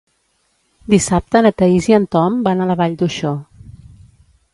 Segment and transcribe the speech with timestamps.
[0.93, 3.35] Dissabte na Thaís i en Tom van a la Vall d'Uixó.